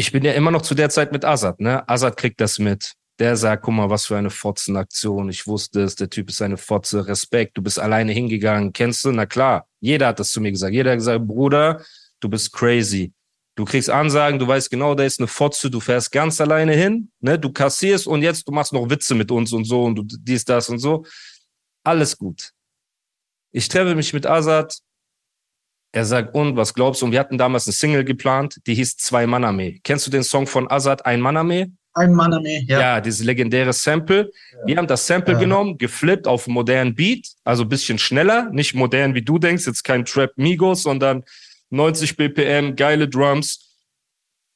ich 0.00 0.12
bin 0.12 0.24
ja 0.24 0.32
immer 0.32 0.50
noch 0.50 0.62
zu 0.62 0.74
der 0.74 0.88
Zeit 0.88 1.12
mit 1.12 1.26
Azad, 1.26 1.60
ne? 1.60 1.86
Azad 1.86 2.16
kriegt 2.16 2.40
das 2.40 2.58
mit. 2.58 2.94
Der 3.18 3.36
sagt, 3.36 3.64
guck 3.64 3.74
mal, 3.74 3.90
was 3.90 4.06
für 4.06 4.16
eine 4.16 4.30
Fotzenaktion. 4.30 5.28
Ich 5.28 5.46
wusste 5.46 5.82
es, 5.82 5.94
der 5.94 6.08
Typ 6.08 6.30
ist 6.30 6.40
eine 6.40 6.56
Fotze, 6.56 7.06
Respekt, 7.06 7.58
du 7.58 7.62
bist 7.62 7.78
alleine 7.78 8.10
hingegangen, 8.12 8.72
kennst 8.72 9.04
du? 9.04 9.12
Na 9.12 9.26
klar, 9.26 9.66
jeder 9.78 10.06
hat 10.06 10.18
das 10.18 10.30
zu 10.30 10.40
mir 10.40 10.52
gesagt. 10.52 10.72
Jeder 10.72 10.92
hat 10.92 10.98
gesagt, 11.00 11.26
Bruder, 11.26 11.84
du 12.18 12.30
bist 12.30 12.50
crazy. 12.50 13.12
Du 13.56 13.66
kriegst 13.66 13.90
Ansagen, 13.90 14.38
du 14.38 14.48
weißt 14.48 14.70
genau, 14.70 14.94
da 14.94 15.04
ist 15.04 15.20
eine 15.20 15.28
Fotze, 15.28 15.70
du 15.70 15.80
fährst 15.80 16.10
ganz 16.12 16.40
alleine 16.40 16.72
hin, 16.72 17.10
ne? 17.20 17.38
Du 17.38 17.52
kassierst 17.52 18.06
und 18.06 18.22
jetzt 18.22 18.48
du 18.48 18.52
machst 18.52 18.72
noch 18.72 18.88
Witze 18.88 19.14
mit 19.14 19.30
uns 19.30 19.52
und 19.52 19.66
so 19.66 19.84
und 19.84 19.96
du 19.96 20.02
dies, 20.02 20.46
das 20.46 20.70
und 20.70 20.78
so. 20.78 21.04
Alles 21.84 22.16
gut. 22.16 22.52
Ich 23.52 23.68
treffe 23.68 23.94
mich 23.94 24.14
mit 24.14 24.24
Azad. 24.24 24.78
Er 25.92 26.04
sagt, 26.04 26.34
und 26.34 26.56
was 26.56 26.72
glaubst 26.72 27.02
du? 27.02 27.06
Und 27.06 27.12
wir 27.12 27.18
hatten 27.18 27.36
damals 27.36 27.66
eine 27.66 27.72
Single 27.72 28.04
geplant, 28.04 28.60
die 28.66 28.74
hieß 28.74 28.96
Zwei 28.96 29.26
Mann 29.26 29.44
Armee. 29.44 29.80
Kennst 29.82 30.06
du 30.06 30.10
den 30.10 30.22
Song 30.22 30.46
von 30.46 30.70
Azad, 30.70 31.04
Ein 31.04 31.20
Mann 31.20 31.36
Armee? 31.36 31.66
Ein 31.94 32.12
Mann 32.12 32.32
Armee, 32.32 32.64
ja. 32.68 32.80
Ja, 32.80 33.00
dieses 33.00 33.24
legendäre 33.24 33.72
Sample. 33.72 34.30
Ja. 34.52 34.58
Wir 34.66 34.76
haben 34.76 34.86
das 34.86 35.06
Sample 35.06 35.34
ja. 35.34 35.40
genommen, 35.40 35.78
geflippt 35.78 36.28
auf 36.28 36.46
einen 36.46 36.54
modernen 36.54 36.94
Beat, 36.94 37.26
also 37.42 37.64
ein 37.64 37.68
bisschen 37.68 37.98
schneller, 37.98 38.48
nicht 38.52 38.74
modern 38.74 39.14
wie 39.14 39.22
du 39.22 39.38
denkst, 39.38 39.66
jetzt 39.66 39.82
kein 39.82 40.04
Trap 40.04 40.30
Migos, 40.36 40.84
sondern 40.84 41.24
90 41.70 42.16
BPM, 42.16 42.76
geile 42.76 43.08
Drums, 43.08 43.76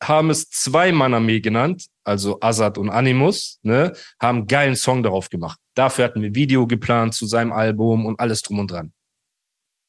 haben 0.03 0.31
es 0.31 0.49
zwei 0.51 0.93
Mann 0.93 1.15
Armee 1.15 1.41
genannt, 1.41 1.87
also 2.05 2.39
Azad 2.41 2.79
und 2.79 2.91
Animus, 2.91 3.59
ne, 3.63 3.93
haben 4.21 4.39
einen 4.39 4.47
geilen 4.47 4.77
Song 4.77 5.03
darauf 5.03 5.29
gemacht. 5.29 5.59
Dafür 5.75 6.05
hatten 6.05 6.23
wir 6.23 6.35
Video 6.35 6.67
geplant 6.69 7.15
zu 7.15 7.27
seinem 7.27 7.53
Album 7.53 8.07
und 8.07 8.21
alles 8.21 8.43
drum 8.43 8.61
und 8.61 8.71
dran. 8.71 8.93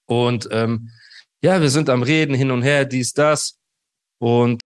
Und 0.07 0.47
ähm, 0.51 0.89
ja, 1.45 1.61
wir 1.61 1.69
sind 1.69 1.89
am 1.89 2.01
Reden 2.01 2.33
hin 2.33 2.49
und 2.49 2.63
her, 2.63 2.85
dies, 2.85 3.13
das. 3.13 3.57
Und 4.19 4.61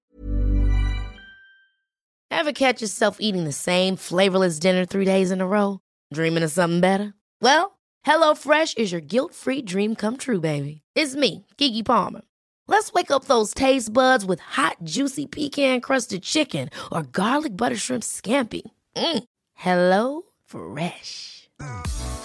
Ever 2.32 2.54
catch 2.54 2.82
yourself 2.82 3.18
eating 3.20 3.44
the 3.44 3.52
same 3.52 3.98
flavorless 3.98 4.60
dinner 4.60 4.86
three 4.86 5.04
days 5.04 5.30
in 5.30 5.42
a 5.42 5.46
row? 5.46 5.80
Dreaming 6.14 6.44
of 6.44 6.52
something 6.52 6.80
better? 6.80 7.14
Well, 7.42 7.78
HelloFresh 8.06 8.78
is 8.78 8.94
your 8.94 9.02
guilt-free 9.02 9.64
dream 9.64 9.96
come 9.96 10.16
true, 10.16 10.40
baby. 10.40 10.82
It's 10.96 11.16
me, 11.16 11.46
Kiki 11.58 11.84
Palmer. 11.84 12.22
Let's 12.68 12.94
wake 12.94 13.12
up 13.12 13.26
those 13.26 13.54
taste 13.54 13.92
buds 13.92 14.26
with 14.26 14.40
hot, 14.40 14.78
juicy 14.84 15.26
pecan-crusted 15.26 16.24
chicken 16.24 16.70
or 16.92 17.04
garlic 17.04 17.58
butter 17.58 17.76
shrimp 17.76 18.04
scampi. 18.04 18.62
Mm. 18.96 19.24
Hello 19.56 20.22
Fresh. 20.46 21.50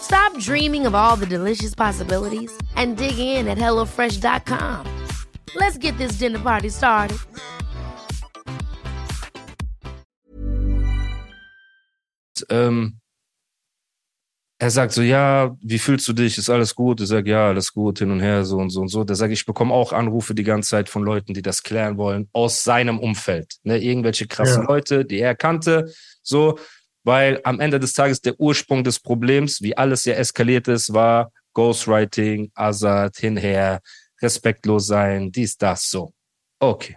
Stop 0.05 0.38
dreaming 0.38 0.86
of 0.86 0.94
all 0.94 1.16
the 1.16 1.27
delicious 1.27 1.74
possibilities 1.74 2.52
and 2.77 2.97
dig 2.97 3.19
in 3.19 3.48
at 3.48 3.58
HelloFresh.com. 3.58 4.86
Let's 5.56 5.78
get 5.78 5.96
this 5.96 6.19
dinner 6.19 6.38
party 6.38 6.69
started. 6.69 7.19
Ähm, 12.50 13.00
er 14.58 14.70
sagt 14.70 14.92
so, 14.92 15.02
ja, 15.02 15.56
wie 15.62 15.78
fühlst 15.78 16.06
du 16.08 16.12
dich? 16.12 16.36
Ist 16.36 16.50
alles 16.50 16.74
gut? 16.74 17.00
Ich 17.00 17.08
sage, 17.08 17.30
ja, 17.30 17.48
alles 17.48 17.72
gut, 17.72 18.00
hin 18.00 18.11
und 18.11 18.20
her, 18.20 18.44
so 18.44 18.58
und 18.58 18.70
so 18.70 18.80
und 18.83 18.89
so. 18.89 19.05
Der 19.05 19.16
sagt, 19.16 19.33
ich 19.33 19.46
bekomme 19.46 19.72
auch 19.72 19.92
Anrufe 19.92 20.34
die 20.34 20.44
ganze 20.44 20.70
Zeit 20.70 20.89
von 20.89 21.02
Leuten, 21.02 21.33
die 21.33 21.42
das 21.42 21.62
klären 21.62 21.96
wollen, 21.96 22.28
aus 22.33 22.62
seinem 22.62 22.98
Umfeld. 22.98 23.55
Ne? 23.62 23.78
Irgendwelche 23.78 24.27
krassen 24.27 24.62
ja. 24.64 24.68
Leute, 24.68 25.05
die 25.05 25.20
er 25.20 25.34
kannte, 25.34 25.91
so, 26.22 26.58
weil 27.05 27.41
am 27.44 27.60
Ende 27.60 27.78
des 27.78 27.92
Tages 27.92 28.20
der 28.20 28.41
Ursprung 28.41 28.83
des 28.83 28.98
Problems, 28.98 29.62
wie 29.62 29.77
alles 29.77 30.05
ja 30.05 30.14
eskaliert 30.14 30.69
ist, 30.69 30.92
war 30.92 31.30
Ghostwriting, 31.52 32.50
Azad, 32.55 33.16
hinher, 33.16 33.80
respektlos 34.20 34.86
sein, 34.86 35.30
dies, 35.30 35.56
das, 35.56 35.88
so. 35.88 36.12
Okay. 36.58 36.96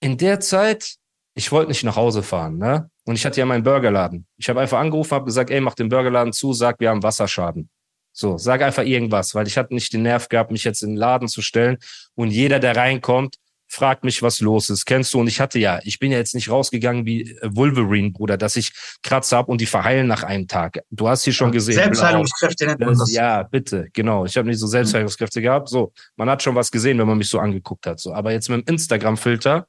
In 0.00 0.16
der 0.16 0.40
Zeit, 0.40 0.96
ich 1.34 1.52
wollte 1.52 1.68
nicht 1.68 1.84
nach 1.84 1.96
Hause 1.96 2.22
fahren, 2.22 2.58
ne? 2.58 2.90
Und 3.04 3.14
ich 3.14 3.24
hatte 3.24 3.40
ja 3.40 3.46
meinen 3.46 3.62
Burgerladen. 3.62 4.26
Ich 4.36 4.48
habe 4.48 4.60
einfach 4.60 4.78
angerufen, 4.78 5.12
habe 5.12 5.24
gesagt, 5.24 5.50
ey, 5.50 5.60
mach 5.60 5.74
den 5.74 5.88
Burgerladen 5.88 6.32
zu, 6.32 6.52
sag, 6.52 6.78
wir 6.80 6.90
haben 6.90 7.02
Wasserschaden. 7.02 7.70
So, 8.12 8.36
sag 8.36 8.62
einfach 8.62 8.82
irgendwas, 8.82 9.34
weil 9.34 9.46
ich 9.46 9.56
hatte 9.56 9.72
nicht 9.72 9.92
den 9.92 10.02
Nerv 10.02 10.28
gehabt, 10.28 10.50
mich 10.50 10.64
jetzt 10.64 10.82
in 10.82 10.90
den 10.90 10.96
Laden 10.96 11.28
zu 11.28 11.40
stellen. 11.40 11.78
Und 12.14 12.30
jeder, 12.30 12.58
der 12.58 12.76
reinkommt, 12.76 13.36
fragt 13.68 14.02
mich, 14.04 14.22
was 14.22 14.40
los 14.40 14.70
ist. 14.70 14.84
Kennst 14.86 15.14
du? 15.14 15.20
Und 15.20 15.28
ich 15.28 15.40
hatte 15.40 15.58
ja, 15.58 15.78
ich 15.84 15.98
bin 15.98 16.10
ja 16.10 16.18
jetzt 16.18 16.34
nicht 16.34 16.50
rausgegangen 16.50 17.06
wie 17.06 17.36
Wolverine, 17.42 18.10
Bruder, 18.10 18.36
dass 18.36 18.56
ich 18.56 18.72
Kratzer 19.02 19.36
hab 19.36 19.48
und 19.48 19.60
die 19.60 19.66
verheilen 19.66 20.06
nach 20.06 20.22
einem 20.22 20.48
Tag. 20.48 20.80
Du 20.90 21.08
hast 21.08 21.24
hier 21.24 21.32
schon 21.32 21.52
gesehen. 21.52 21.74
Selbstheilungskräfte 21.74 22.66
nennt 22.66 22.80
man 22.80 22.98
das. 22.98 23.12
Ja, 23.12 23.42
bitte, 23.44 23.88
genau. 23.92 24.24
Ich 24.24 24.36
habe 24.36 24.48
nicht 24.48 24.58
so 24.58 24.66
Selbstheilungskräfte 24.66 25.40
gehabt. 25.40 25.68
So, 25.68 25.92
man 26.16 26.28
hat 26.28 26.42
schon 26.42 26.54
was 26.54 26.70
gesehen, 26.70 26.98
wenn 26.98 27.06
man 27.06 27.18
mich 27.18 27.28
so 27.28 27.38
angeguckt 27.38 27.86
hat. 27.86 28.00
So, 28.00 28.12
aber 28.12 28.32
jetzt 28.32 28.48
mit 28.48 28.66
dem 28.66 28.72
Instagram-Filter 28.72 29.66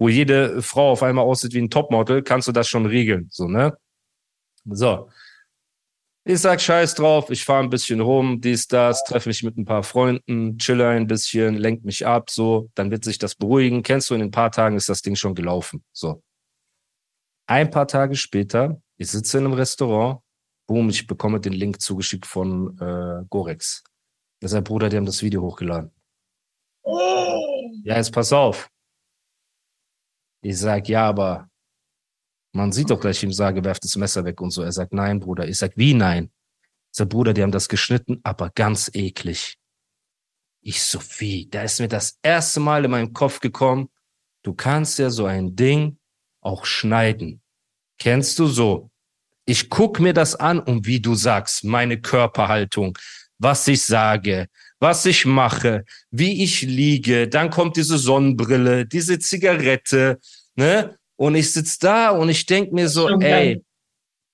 wo 0.00 0.08
jede 0.08 0.62
Frau 0.62 0.90
auf 0.90 1.02
einmal 1.02 1.26
aussieht 1.26 1.52
wie 1.52 1.60
ein 1.60 1.68
Topmodel, 1.70 2.22
kannst 2.22 2.48
du 2.48 2.52
das 2.52 2.66
schon 2.66 2.86
regeln. 2.86 3.28
So, 3.30 3.46
ne? 3.46 3.76
So. 4.64 5.10
Ich 6.24 6.40
sag 6.40 6.60
Scheiß 6.60 6.94
drauf, 6.96 7.30
ich 7.30 7.44
fahre 7.44 7.64
ein 7.64 7.70
bisschen 7.70 8.00
rum, 8.00 8.42
dies, 8.42 8.68
das, 8.68 9.04
treffe 9.04 9.30
mich 9.30 9.42
mit 9.42 9.56
ein 9.56 9.64
paar 9.64 9.82
Freunden, 9.82 10.58
chille 10.58 10.86
ein 10.86 11.06
bisschen, 11.06 11.54
lenk 11.54 11.82
mich 11.84 12.06
ab, 12.06 12.28
so, 12.28 12.70
dann 12.74 12.90
wird 12.90 13.04
sich 13.04 13.18
das 13.18 13.34
beruhigen. 13.34 13.82
Kennst 13.82 14.10
du, 14.10 14.14
in 14.14 14.22
ein 14.22 14.30
paar 14.30 14.50
Tagen 14.50 14.76
ist 14.76 14.90
das 14.90 15.00
Ding 15.00 15.16
schon 15.16 15.34
gelaufen. 15.34 15.82
So. 15.92 16.22
Ein 17.46 17.70
paar 17.70 17.88
Tage 17.88 18.16
später, 18.16 18.80
ich 18.98 19.10
sitze 19.10 19.38
in 19.38 19.46
einem 19.46 19.54
Restaurant, 19.54 20.20
boom, 20.66 20.90
ich 20.90 21.06
bekomme 21.06 21.40
den 21.40 21.54
Link 21.54 21.80
zugeschickt 21.80 22.26
von 22.26 22.78
äh, 22.78 23.24
Gorex. 23.30 23.82
Das 24.40 24.52
ist 24.52 24.56
ein 24.56 24.64
Bruder, 24.64 24.90
die 24.90 24.98
haben 24.98 25.06
das 25.06 25.22
Video 25.22 25.40
hochgeladen. 25.42 25.90
Oh. 26.82 27.72
Ja, 27.82 27.96
jetzt 27.96 28.12
pass 28.12 28.32
auf. 28.32 28.68
Ich 30.42 30.58
sag, 30.58 30.88
ja, 30.88 31.08
aber 31.08 31.49
man 32.52 32.72
sieht 32.72 32.90
doch 32.90 33.00
gleich, 33.00 33.18
ich 33.18 33.24
ihm 33.24 33.32
sage, 33.32 33.64
werft 33.64 33.84
das 33.84 33.96
Messer 33.96 34.24
weg 34.24 34.40
und 34.40 34.50
so. 34.50 34.62
Er 34.62 34.72
sagt, 34.72 34.92
nein, 34.92 35.20
Bruder. 35.20 35.46
Ich 35.46 35.58
sag, 35.58 35.72
wie 35.76 35.94
nein? 35.94 36.30
Ich 36.92 36.98
sag, 36.98 37.08
Bruder, 37.08 37.32
die 37.32 37.42
haben 37.42 37.52
das 37.52 37.68
geschnitten, 37.68 38.20
aber 38.24 38.50
ganz 38.50 38.90
eklig. 38.92 39.56
Ich 40.62 40.82
so, 40.82 41.00
wie? 41.18 41.48
Da 41.48 41.62
ist 41.62 41.80
mir 41.80 41.88
das 41.88 42.18
erste 42.22 42.60
Mal 42.60 42.84
in 42.84 42.90
meinen 42.90 43.12
Kopf 43.12 43.40
gekommen, 43.40 43.88
du 44.42 44.52
kannst 44.52 44.98
ja 44.98 45.10
so 45.10 45.26
ein 45.26 45.54
Ding 45.56 45.98
auch 46.40 46.64
schneiden. 46.64 47.40
Kennst 47.98 48.38
du 48.38 48.46
so? 48.46 48.90
Ich 49.46 49.70
guck 49.70 50.00
mir 50.00 50.12
das 50.12 50.34
an 50.34 50.58
und 50.60 50.86
wie 50.86 51.00
du 51.00 51.14
sagst, 51.14 51.64
meine 51.64 52.00
Körperhaltung, 52.00 52.96
was 53.38 53.66
ich 53.68 53.84
sage, 53.84 54.48
was 54.78 55.06
ich 55.06 55.26
mache, 55.26 55.84
wie 56.10 56.42
ich 56.42 56.62
liege, 56.62 57.28
dann 57.28 57.50
kommt 57.50 57.76
diese 57.76 57.98
Sonnenbrille, 57.98 58.86
diese 58.86 59.18
Zigarette, 59.18 60.18
ne? 60.56 60.96
Und 61.20 61.34
ich 61.34 61.52
sitz 61.52 61.78
da 61.78 62.10
und 62.10 62.30
ich 62.30 62.46
denk 62.46 62.72
mir 62.72 62.88
so, 62.88 63.06
ey, 63.20 63.62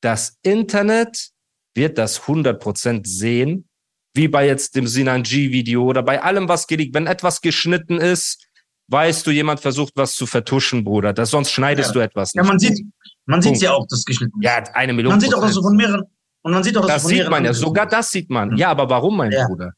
das 0.00 0.36
Internet 0.42 1.30
wird 1.74 1.98
das 1.98 2.22
100% 2.22 3.04
sehen, 3.04 3.68
wie 4.14 4.28
bei 4.28 4.46
jetzt 4.46 4.76
dem 4.76 4.86
Sinanji-Video 4.86 5.82
oder 5.82 6.04
bei 6.04 6.22
allem, 6.22 6.48
was 6.48 6.68
geleakt. 6.68 6.94
Wenn 6.94 7.08
etwas 7.08 7.40
geschnitten 7.40 7.98
ist, 7.98 8.46
weißt 8.86 9.26
du, 9.26 9.32
jemand 9.32 9.58
versucht, 9.58 9.94
was 9.96 10.14
zu 10.14 10.26
vertuschen, 10.26 10.84
Bruder. 10.84 11.12
Das, 11.12 11.30
sonst 11.30 11.50
schneidest 11.50 11.88
ja. 11.88 11.94
du 11.94 11.98
etwas 11.98 12.34
nicht. 12.34 12.44
Ja, 12.44 12.48
man 12.48 12.60
sieht, 12.60 12.86
man 13.24 13.42
sieht 13.42 13.60
ja 13.60 13.72
auch, 13.72 13.84
das 13.88 14.04
geschnitten 14.04 14.40
ist. 14.40 14.44
Ja, 14.44 14.62
eine 14.74 14.92
Million. 14.92 15.10
Man 15.10 15.20
sieht 15.20 15.34
auch, 15.34 15.40
dass 15.40 15.54
so 15.54 15.62
von 15.62 15.76
mehreren, 15.76 16.04
und 16.42 16.52
man 16.52 16.62
sieht 16.62 16.76
auch, 16.76 16.86
das 16.86 17.04
sieht 17.04 17.28
man 17.28 17.44
ja, 17.44 17.52
sogar 17.52 17.86
das 17.86 18.12
sieht 18.12 18.30
man. 18.30 18.56
Ja, 18.56 18.70
aber 18.70 18.88
warum, 18.88 19.16
mein 19.16 19.32
ja. 19.32 19.48
Bruder? 19.48 19.72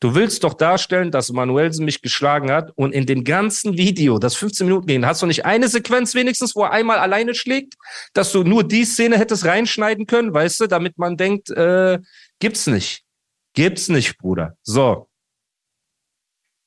Du 0.00 0.14
willst 0.14 0.44
doch 0.44 0.54
darstellen, 0.54 1.10
dass 1.10 1.32
Manuelsen 1.32 1.84
mich 1.84 2.02
geschlagen 2.02 2.52
hat 2.52 2.70
und 2.76 2.92
in 2.92 3.04
dem 3.04 3.24
ganzen 3.24 3.76
Video, 3.76 4.20
das 4.20 4.36
15 4.36 4.66
Minuten 4.66 4.86
gehen, 4.86 5.04
hast 5.04 5.22
du 5.22 5.26
nicht 5.26 5.44
eine 5.44 5.68
Sequenz 5.68 6.14
wenigstens, 6.14 6.54
wo 6.54 6.62
er 6.62 6.70
einmal 6.70 6.98
alleine 6.98 7.34
schlägt, 7.34 7.74
dass 8.12 8.30
du 8.30 8.44
nur 8.44 8.62
die 8.62 8.84
Szene 8.84 9.18
hättest 9.18 9.44
reinschneiden 9.44 10.06
können, 10.06 10.32
weißt 10.32 10.60
du, 10.60 10.66
damit 10.68 10.98
man 10.98 11.16
denkt, 11.16 11.50
äh, 11.50 11.98
gibt's 12.38 12.68
nicht. 12.68 13.02
Gibt's 13.54 13.88
nicht, 13.88 14.18
Bruder. 14.18 14.56
So. 14.62 15.08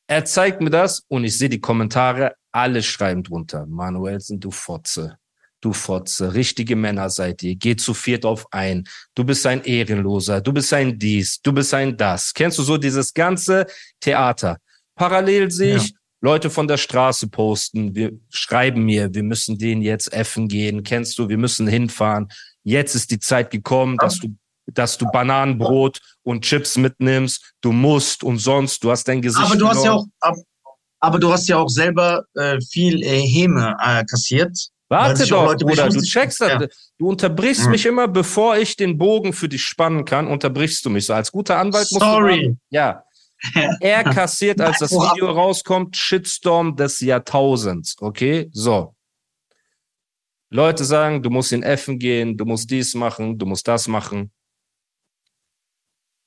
Er 0.08 0.26
zeigt 0.26 0.60
mir 0.60 0.70
das 0.70 1.06
und 1.08 1.24
ich 1.24 1.38
sehe 1.38 1.48
die 1.48 1.62
Kommentare, 1.62 2.36
alle 2.52 2.84
schreiben 2.84 3.24
drunter. 3.24 3.66
Manuelsen, 3.66 4.42
du 4.42 4.52
Fotze 4.52 5.21
du 5.62 5.74
Fotze, 5.74 6.34
richtige 6.34 6.76
Männer 6.76 7.10
seid 7.10 7.44
ihr, 7.44 7.56
geht 7.56 7.80
zu 7.80 7.94
viert 7.94 8.26
auf 8.26 8.46
ein, 8.52 8.84
du 9.16 9.24
bist 9.24 9.46
ein 9.46 9.64
Ehrenloser, 9.64 10.42
du 10.42 10.52
bist 10.52 10.74
ein 10.74 10.98
dies, 10.98 11.40
du 11.42 11.54
bist 11.54 11.74
ein 11.74 11.96
das. 11.96 12.34
Kennst 12.34 12.58
du 12.58 12.64
so 12.64 12.78
dieses 12.78 13.14
ganze 13.14 13.68
Theater? 14.00 14.58
Parallel 14.96 15.52
sehe 15.52 15.78
ich 15.78 15.90
ja. 15.90 15.98
Leute 16.22 16.50
von 16.50 16.68
der 16.68 16.78
Straße 16.78 17.28
posten, 17.30 17.96
wir 17.96 18.12
schreiben 18.30 18.84
mir, 18.84 19.14
wir 19.14 19.24
müssen 19.24 19.58
den 19.58 19.82
jetzt 19.82 20.12
effen 20.12 20.48
gehen, 20.48 20.84
kennst 20.84 21.18
du, 21.18 21.30
wir 21.30 21.38
müssen 21.38 21.68
hinfahren. 21.68 22.28
Jetzt 22.64 22.96
ist 22.96 23.10
die 23.12 23.20
Zeit 23.20 23.50
gekommen, 23.52 23.98
dass 23.98 24.20
du 24.20 24.36
dass 24.74 24.98
du 24.98 25.06
Bananenbrot 25.12 26.00
und 26.24 26.46
Chips 26.46 26.78
mitnimmst, 26.78 27.56
du 27.62 27.72
musst 27.72 28.24
und 28.24 28.38
sonst, 28.38 28.84
du 28.84 28.92
hast 28.92 29.06
dein 29.08 29.22
Gesicht. 29.22 29.44
Aber 29.44 29.56
du 29.58 29.68
hast 29.68 29.84
ja 29.84 29.94
auch, 29.94 30.06
aber 31.00 31.20
du 31.20 31.32
hast 31.34 31.50
ja 31.50 31.58
auch 31.58 31.68
selber 31.68 32.24
äh, 32.36 32.62
viel 32.62 33.02
äh, 33.04 33.20
Häme 33.20 33.76
äh, 33.84 34.04
kassiert 34.06 34.56
Warte 34.92 35.26
doch, 35.26 35.46
Leute, 35.46 35.64
Bruder, 35.64 35.88
du 35.88 36.02
checkst 36.02 36.42
das. 36.42 36.50
Ja. 36.50 36.68
Du 36.98 37.08
unterbrichst 37.08 37.64
mhm. 37.64 37.72
mich 37.72 37.86
immer, 37.86 38.10
bevor 38.10 38.58
ich 38.58 38.76
den 38.76 38.98
Bogen 38.98 39.32
für 39.32 39.48
dich 39.48 39.64
spannen 39.64 40.04
kann, 40.04 40.28
unterbrichst 40.28 40.84
du 40.84 40.90
mich 40.90 41.06
so. 41.06 41.14
Als 41.14 41.32
guter 41.32 41.58
Anwalt 41.58 41.88
musst 41.92 42.04
Sorry. 42.04 42.50
du. 42.50 42.58
Ja. 42.70 43.06
Er 43.80 44.04
kassiert, 44.04 44.60
als 44.60 44.80
das 44.80 44.92
Video 44.92 45.32
rauskommt, 45.32 45.96
Shitstorm 45.96 46.76
des 46.76 47.00
Jahrtausends. 47.00 47.96
Okay, 48.02 48.50
so. 48.52 48.94
Leute 50.50 50.84
sagen, 50.84 51.24
du 51.24 51.30
musst 51.30 51.54
in 51.54 51.64
Effen 51.64 51.98
gehen, 51.98 52.36
du 52.36 52.44
musst 52.44 52.70
dies 52.70 52.94
machen, 52.94 53.40
du 53.40 53.46
musst 53.46 53.68
das 53.70 53.88
machen. 53.88 54.32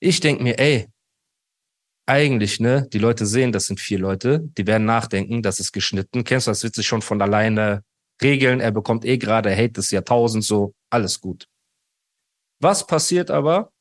Ich 0.01 0.21
denke 0.21 0.43
mir, 0.43 0.59
ey, 0.59 0.89
eigentlich, 2.07 2.61
ne, 2.61 2.89
die 2.91 2.99
Leute 2.99 3.27
sehen, 3.27 3.53
das 3.53 3.67
sind 3.67 3.79
vier 3.79 3.99
Leute, 3.99 4.41
die 4.43 4.67
werden 4.67 4.87
nachdenken, 4.87 5.43
das 5.43 5.61
ist 5.61 5.73
geschnitten. 5.73 6.25
Kennst 6.25 6.47
du, 6.47 6.51
das 6.51 6.63
wird 6.63 6.75
sich 6.75 6.87
schon 6.87 7.03
von 7.03 7.21
alleine 7.21 7.85
regeln. 8.23 8.61
Er 8.61 8.71
bekommt 8.71 9.05
eh 9.05 9.19
gerade 9.19 9.55
Hate 9.55 9.73
des 9.73 9.91
Jahrtausends, 9.91 10.47
so, 10.47 10.75
alles 10.91 11.21
gut. 11.21 11.47
Was 12.61 12.87
passiert 12.87 13.31
aber? 13.31 13.73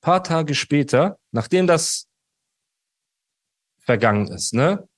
Paar 0.00 0.24
Tage 0.24 0.54
später, 0.54 1.18
nachdem 1.30 1.66
das 1.66 2.08
vergangen 3.78 4.28
ist, 4.28 4.54
ne? 4.54 4.88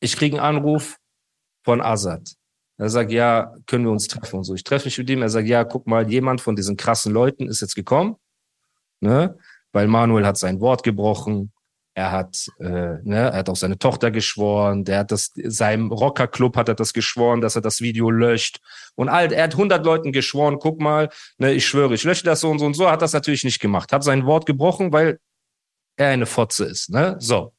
Ich 0.00 0.16
kriege 0.16 0.36
einen 0.36 0.56
Anruf 0.56 0.96
von 1.64 1.80
Azad. 1.80 2.34
Er 2.78 2.90
sagt, 2.90 3.10
ja, 3.10 3.54
können 3.66 3.84
wir 3.84 3.90
uns 3.90 4.06
treffen 4.06 4.36
und 4.36 4.44
so. 4.44 4.54
Ich 4.54 4.62
treffe 4.62 4.86
mich 4.86 4.98
mit 4.98 5.08
ihm. 5.08 5.22
Er 5.22 5.30
sagt, 5.30 5.48
ja, 5.48 5.64
guck 5.64 5.86
mal, 5.86 6.10
jemand 6.10 6.40
von 6.42 6.56
diesen 6.56 6.76
krassen 6.76 7.12
Leuten 7.12 7.48
ist 7.48 7.62
jetzt 7.62 7.74
gekommen, 7.74 8.16
ne? 9.00 9.38
Weil 9.72 9.88
Manuel 9.88 10.26
hat 10.26 10.36
sein 10.38 10.60
Wort 10.60 10.82
gebrochen. 10.82 11.52
Er 11.96 12.12
hat, 12.12 12.50
äh, 12.58 12.98
ne, 13.04 13.30
er 13.30 13.32
hat 13.32 13.48
auch 13.48 13.56
seine 13.56 13.78
Tochter 13.78 14.10
geschworen. 14.10 14.84
Der 14.84 14.98
hat 14.98 15.10
das, 15.10 15.32
seinem 15.34 15.90
Rockerclub 15.90 16.54
hat 16.54 16.68
er 16.68 16.74
das 16.74 16.92
geschworen, 16.92 17.40
dass 17.40 17.56
er 17.56 17.62
das 17.62 17.80
Video 17.80 18.10
löscht. 18.10 18.60
Und 18.96 19.08
all, 19.08 19.32
er 19.32 19.44
hat 19.44 19.54
100 19.54 19.82
Leuten 19.82 20.12
geschworen, 20.12 20.58
guck 20.58 20.78
mal, 20.78 21.08
ne, 21.38 21.54
ich 21.54 21.66
schwöre, 21.66 21.94
ich 21.94 22.04
lösche 22.04 22.24
das 22.24 22.40
so 22.40 22.50
und 22.50 22.58
so 22.58 22.66
und 22.66 22.74
so. 22.74 22.90
Hat 22.90 23.00
das 23.00 23.14
natürlich 23.14 23.44
nicht 23.44 23.60
gemacht. 23.60 23.92
Hat 23.92 24.04
sein 24.04 24.26
Wort 24.26 24.44
gebrochen, 24.44 24.92
weil 24.92 25.18
er 25.96 26.08
eine 26.10 26.26
Fotze 26.26 26.66
ist, 26.66 26.90
ne? 26.90 27.16
So. 27.18 27.54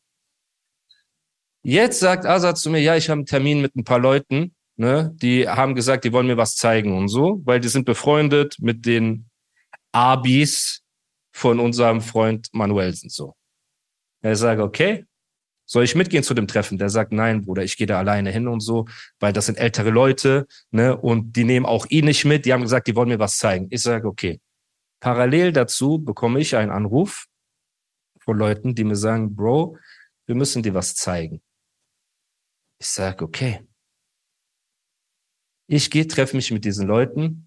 Jetzt 1.64 2.00
sagt 2.00 2.28
Azad 2.28 2.60
zu 2.60 2.70
mir, 2.70 2.80
ja, 2.80 2.96
ich 2.96 3.10
habe 3.10 3.18
einen 3.18 3.26
Termin 3.26 3.60
mit 3.62 3.76
ein 3.76 3.84
paar 3.84 4.00
Leuten, 4.00 4.56
ne? 4.76 5.16
Die 5.16 5.50
haben 5.50 5.74
gesagt, 5.74 6.04
die 6.04 6.14
wollen 6.14 6.28
mir 6.28 6.38
was 6.38 6.56
zeigen 6.56 6.96
und 6.96 7.08
so, 7.08 7.42
weil 7.44 7.60
die 7.60 7.70
sind 7.70 7.86
befreundet 7.86 8.58
mit 8.60 8.86
den 8.86 9.32
Abis 9.92 10.84
von 11.32 11.60
unserem 11.60 12.02
Freund 12.02 12.50
Manuelsen, 12.52 13.10
so. 13.10 13.37
Er 14.22 14.36
sagt, 14.36 14.62
okay, 14.62 15.06
soll 15.66 15.84
ich 15.84 15.96
mitgehen 15.96 16.24
zu 16.24 16.34
dem 16.34 16.48
Treffen? 16.48 16.78
Der 16.78 16.90
sagt, 16.90 17.12
nein, 17.12 17.42
Bruder, 17.42 17.64
ich 17.64 17.78
gehe 17.78 17.88
da 17.88 18.00
alleine 18.00 18.32
hin 18.32 18.48
und 18.48 18.62
so, 18.62 18.86
weil 19.20 19.34
das 19.34 19.48
sind 19.48 19.58
ältere 19.58 19.90
Leute, 19.90 20.48
ne, 20.72 20.96
und 20.96 21.36
die 21.36 21.44
nehmen 21.44 21.66
auch 21.66 21.86
ihn 21.90 22.06
nicht 22.06 22.24
mit. 22.26 22.46
Die 22.46 22.54
haben 22.54 22.62
gesagt, 22.62 22.88
die 22.88 22.96
wollen 22.96 23.10
mir 23.10 23.20
was 23.20 23.38
zeigen. 23.38 23.68
Ich 23.70 23.82
sage, 23.82 24.08
okay. 24.08 24.40
Parallel 25.00 25.52
dazu 25.52 26.00
bekomme 26.00 26.40
ich 26.40 26.56
einen 26.56 26.72
Anruf 26.72 27.28
von 28.20 28.38
Leuten, 28.38 28.76
die 28.76 28.84
mir 28.84 28.96
sagen, 28.96 29.36
Bro, 29.36 29.78
wir 30.26 30.36
müssen 30.36 30.64
dir 30.64 30.74
was 30.74 30.96
zeigen. 30.96 31.42
Ich 32.80 32.88
sage, 32.88 33.24
okay. 33.24 33.68
Ich 35.68 35.92
gehe, 35.92 36.08
treffe 36.08 36.36
mich 36.36 36.50
mit 36.52 36.64
diesen 36.64 36.88
Leuten. 36.88 37.47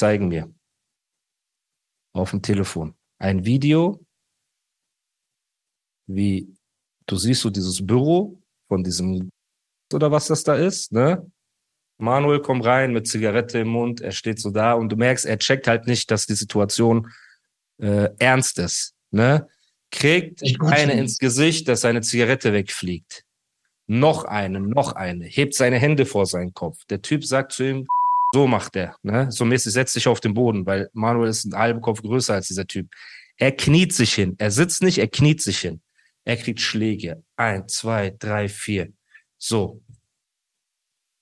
zeigen 0.00 0.28
mir 0.28 0.52
auf 2.14 2.30
dem 2.30 2.40
Telefon 2.42 2.94
ein 3.18 3.44
Video, 3.44 4.04
wie 6.06 6.56
du 7.06 7.16
siehst 7.16 7.42
so 7.42 7.50
dieses 7.50 7.86
Büro 7.86 8.40
von 8.68 8.82
diesem 8.82 9.30
oder 9.92 10.10
was 10.10 10.28
das 10.28 10.42
da 10.42 10.54
ist, 10.54 10.92
ne? 10.92 11.30
Manuel 11.98 12.40
kommt 12.40 12.64
rein 12.64 12.94
mit 12.94 13.08
Zigarette 13.08 13.58
im 13.58 13.68
Mund, 13.68 14.00
er 14.00 14.12
steht 14.12 14.40
so 14.40 14.50
da 14.50 14.72
und 14.72 14.90
du 14.90 14.96
merkst, 14.96 15.26
er 15.26 15.38
checkt 15.38 15.66
halt 15.66 15.86
nicht, 15.86 16.10
dass 16.10 16.24
die 16.24 16.34
Situation 16.34 17.12
äh, 17.78 18.08
ernst 18.18 18.58
ist, 18.58 18.94
ne? 19.10 19.48
Kriegt 19.90 20.42
eine 20.62 20.92
ins 20.92 21.18
Gesicht, 21.18 21.68
dass 21.68 21.82
seine 21.82 22.00
Zigarette 22.00 22.52
wegfliegt. 22.52 23.24
Noch 23.86 24.24
eine, 24.24 24.60
noch 24.60 24.92
eine, 24.92 25.26
hebt 25.26 25.54
seine 25.54 25.78
Hände 25.78 26.06
vor 26.06 26.24
seinen 26.24 26.54
Kopf. 26.54 26.84
Der 26.86 27.02
Typ 27.02 27.24
sagt 27.24 27.52
zu 27.52 27.64
ihm, 27.64 27.88
so 28.32 28.46
macht 28.46 28.76
er, 28.76 28.96
ne? 29.02 29.30
So 29.30 29.44
mäßig 29.44 29.72
setzt 29.72 29.94
sich 29.94 30.06
auf 30.06 30.20
den 30.20 30.34
Boden, 30.34 30.64
weil 30.66 30.88
Manuel 30.92 31.30
ist 31.30 31.44
ein 31.44 31.56
halben 31.56 31.80
Kopf 31.80 32.02
größer 32.02 32.34
als 32.34 32.48
dieser 32.48 32.66
Typ. 32.66 32.88
Er 33.36 33.52
kniet 33.52 33.92
sich 33.92 34.14
hin. 34.14 34.36
Er 34.38 34.50
sitzt 34.50 34.82
nicht, 34.82 34.98
er 34.98 35.08
kniet 35.08 35.40
sich 35.40 35.58
hin. 35.60 35.80
Er 36.24 36.36
kriegt 36.36 36.60
Schläge. 36.60 37.24
Ein, 37.36 37.66
zwei, 37.68 38.14
drei, 38.18 38.48
vier. 38.48 38.92
So. 39.38 39.82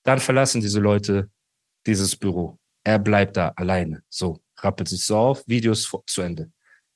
Dann 0.02 0.18
verlassen 0.18 0.60
diese 0.60 0.80
Leute 0.80 1.30
dieses 1.86 2.16
Büro. 2.16 2.58
Er 2.84 2.98
bleibt 2.98 3.36
da 3.36 3.52
alleine. 3.56 4.02
So. 4.08 4.42
Rappelt 4.56 4.88
sich 4.88 5.04
so 5.04 5.16
auf. 5.16 5.46
Videos 5.46 5.90
zu 6.06 6.22
Ende. 6.22 6.50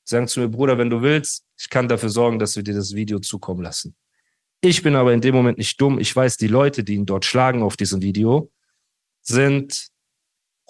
Sagen 0.05 0.27
zu 0.27 0.41
mir, 0.41 0.49
Bruder, 0.49 0.77
wenn 0.77 0.91
du 0.91 1.01
willst, 1.01 1.45
ich 1.57 1.71
kann 1.71 1.89
dafür 1.89 2.09
sorgen, 2.09 2.41
dass 2.41 2.57
wir 2.57 2.65
dir 2.65 2.75
das 2.75 2.93
Video 2.93 3.21
zukommen 3.21 3.63
lassen. 3.63 3.95
Ich 4.61 4.83
bin 4.83 4.97
aber 4.97 5.13
in 5.13 5.21
dem 5.21 5.35
Moment 5.35 5.59
nicht 5.59 5.81
dumm. 5.81 6.01
Ich 6.01 6.15
weiß, 6.15 6.37
die 6.37 6.49
Leute, 6.49 6.83
die 6.83 6.95
ihn 6.95 7.07
dort 7.07 7.25
schlagen 7.25 7.63
auf 7.63 7.77
diesem 7.77 8.03
Video, 8.03 8.51
sind 9.21 9.92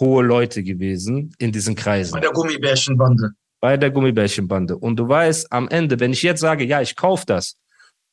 hohe 0.00 0.22
Leute 0.24 0.62
gewesen 0.62 1.34
in 1.38 1.52
diesen 1.52 1.74
Kreisen. 1.74 2.12
Bei 2.12 2.20
der 2.20 2.32
Gummibärchenbande. 2.32 3.30
Bei 3.60 3.76
der 3.76 3.90
Gummibärchenbande. 3.90 4.76
Und 4.76 4.96
du 4.96 5.08
weißt, 5.08 5.52
am 5.52 5.68
Ende, 5.68 6.00
wenn 6.00 6.12
ich 6.12 6.22
jetzt 6.22 6.40
sage, 6.40 6.64
ja, 6.64 6.80
ich 6.80 6.96
kaufe 6.96 7.24
das, 7.26 7.56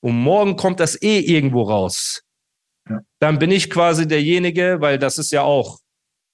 und 0.01 0.15
morgen 0.15 0.55
kommt 0.55 0.79
das 0.79 1.01
eh 1.01 1.19
irgendwo 1.19 1.63
raus, 1.63 2.21
Ja. 2.89 2.99
dann 3.19 3.37
bin 3.39 3.51
ich 3.51 3.69
quasi 3.69 4.07
derjenige, 4.07 4.77
weil 4.79 4.97
das 4.97 5.17
ist 5.17 5.31
ja 5.31 5.41
auch, 5.41 5.79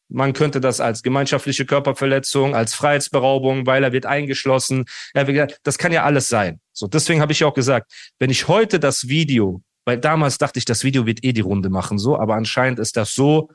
man 0.07 0.33
könnte 0.33 0.61
das 0.61 0.79
als 0.79 1.01
gemeinschaftliche 1.01 1.65
Körperverletzung, 1.65 2.53
als 2.55 2.75
Freiheitsberaubung, 2.75 3.65
weil 3.65 3.83
er 3.83 3.91
wird 3.91 4.05
eingeschlossen. 4.05 4.85
Er 5.13 5.25
wird, 5.27 5.59
das 5.63 5.77
kann 5.79 5.91
ja 5.91 6.03
alles 6.03 6.29
sein. 6.29 6.59
So, 6.73 6.85
deswegen 6.87 7.21
habe 7.21 7.31
ich 7.31 7.43
auch 7.43 7.55
gesagt, 7.55 7.91
wenn 8.19 8.29
ich 8.29 8.47
heute 8.47 8.79
das 8.79 9.07
Video, 9.07 9.61
weil 9.85 9.97
damals 9.97 10.37
dachte 10.37 10.59
ich, 10.59 10.65
das 10.65 10.83
Video 10.83 11.05
wird 11.07 11.23
eh 11.23 11.33
die 11.33 11.41
Runde 11.41 11.69
machen, 11.69 11.97
so, 11.97 12.19
aber 12.19 12.35
anscheinend 12.35 12.77
ist 12.79 12.97
das 12.97 13.15
so, 13.15 13.49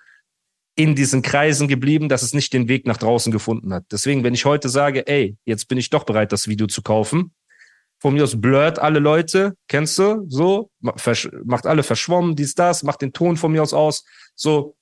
in 0.81 0.95
diesen 0.95 1.21
Kreisen 1.21 1.69
geblieben, 1.69 2.09
dass 2.09 2.23
es 2.23 2.33
nicht 2.33 2.55
den 2.55 2.67
Weg 2.67 2.87
nach 2.87 2.97
draußen 2.97 3.31
gefunden 3.31 3.75
hat. 3.75 3.85
Deswegen, 3.93 4.25
wenn 4.25 4.33
ich 4.33 4.47
heute 4.47 4.71
sage, 4.71 5.07
ey, 5.07 5.37
jetzt 5.45 5.69
bin 5.69 5.77
ich 5.77 5.91
doch 5.91 6.05
bereit, 6.05 6.33
das 6.33 6.49
Video 6.49 6.67
zu 6.69 6.81
kaufen, 6.81 7.35
von 7.99 8.15
mir 8.15 8.25
aus 8.25 8.41
blurrt 8.41 8.79
alle 8.79 8.99
Leute, 8.99 9.57
kennst 9.69 9.99
du, 9.99 10.25
so, 10.29 10.71
macht 10.81 11.67
alle 11.67 11.83
verschwommen, 11.83 12.35
dies, 12.35 12.55
das, 12.55 12.83
macht 12.83 13.03
den 13.03 13.13
Ton 13.13 13.37
von 13.37 13.53
mir 13.53 13.63
aus 13.63 13.75
aus, 13.75 14.07
so, 14.35 14.75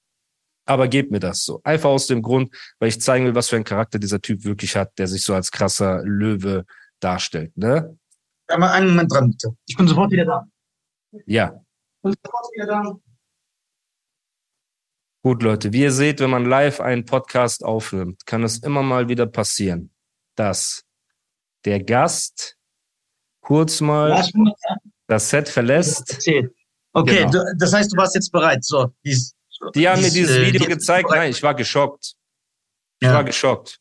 aber 0.67 0.87
gebt 0.87 1.11
mir 1.11 1.19
das 1.19 1.43
so. 1.43 1.61
Einfach 1.64 1.90
aus 1.90 2.07
dem 2.07 2.23
Grund, 2.23 2.55
weil 2.78 2.90
ich 2.90 3.00
zeigen 3.00 3.25
will, 3.25 3.35
was 3.35 3.49
für 3.49 3.57
einen 3.57 3.64
Charakter 3.64 3.99
dieser 3.99 4.21
Typ 4.21 4.45
wirklich 4.45 4.76
hat, 4.76 4.97
der 4.99 5.09
sich 5.09 5.25
so 5.25 5.35
als 5.35 5.50
krasser 5.50 6.05
Löwe 6.05 6.64
darstellt, 7.00 7.57
ne? 7.57 7.99
Ja, 8.49 8.57
mal 8.57 8.71
einen 8.71 8.90
Moment 8.90 9.12
dran, 9.12 9.31
bitte. 9.31 9.57
Ich 9.67 9.76
bin 9.76 9.88
sofort 9.88 10.12
wieder 10.12 10.25
da. 10.25 10.47
Ja. 11.26 11.61
Ich 11.97 12.02
bin 12.02 12.14
sofort 12.25 12.47
wieder 12.55 12.67
da. 12.67 12.99
Gut, 15.29 15.43
Leute, 15.43 15.75
wie 15.75 15.83
ihr 15.83 15.93
seht, 15.93 16.21
wenn 16.21 16.31
man 16.31 16.47
live 16.47 16.81
einen 16.81 17.05
Podcast 17.05 17.63
aufnimmt, 17.63 18.25
kann 18.25 18.43
es 18.45 18.61
immer 18.61 18.83
mal 18.83 19.11
wieder 19.11 19.27
passieren, 19.27 19.91
dass 20.37 20.87
der 21.67 21.83
Gast 21.85 22.57
kurz 23.43 23.83
mal 23.83 24.27
das 25.07 25.29
Set 25.29 25.51
verlässt. 25.51 26.17
Okay, 26.95 27.27
Genau. 27.27 27.31
du, 27.31 27.45
das 27.59 27.75
heißt, 27.75 27.93
du 27.93 27.99
warst 27.99 28.15
jetzt 28.15 28.33
bereit. 28.33 28.65
So, 28.65 28.91
dies, 29.05 29.37
Die 29.75 29.87
haben 29.87 29.99
mir 30.01 30.05
dies, 30.07 30.15
dieses 30.15 30.35
äh, 30.39 30.47
Video 30.47 30.63
die- 30.63 30.69
gezeigt. 30.73 31.11
Nein, 31.11 31.31
ich 31.31 31.43
war 31.43 31.55
geschockt. 31.55 32.15
Ich 32.99 33.07
Ja. 33.07 33.13
war 33.13 33.23
geschockt. 33.23 33.81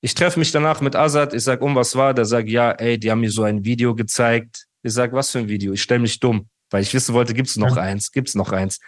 Ich 0.00 0.14
treffe 0.14 0.38
mich 0.38 0.50
danach 0.50 0.80
mit 0.80 0.96
Azad, 0.96 1.34
ich 1.34 1.44
sag, 1.44 1.60
um 1.60 1.74
was 1.74 1.94
war? 1.94 2.14
Der 2.14 2.24
sagt, 2.24 2.48
ja, 2.48 2.70
ey, 2.70 2.98
die 2.98 3.10
haben 3.10 3.20
mir 3.20 3.30
so 3.30 3.42
ein 3.42 3.66
Video 3.66 3.94
gezeigt. 3.94 4.64
Ich 4.82 4.94
sag, 4.94 5.12
was 5.12 5.30
für 5.30 5.40
ein 5.40 5.48
Video? 5.48 5.74
Ich 5.74 5.82
stelle 5.82 6.00
mich 6.00 6.20
dumm, 6.20 6.48
weil 6.70 6.80
ich 6.80 6.94
wissen 6.94 7.14
wollte, 7.14 7.34
gibt's 7.34 7.56
noch 7.58 7.76
ja. 7.76 7.82
eins? 7.82 8.10
Gibt's 8.12 8.34
noch 8.34 8.50
eins? 8.50 8.80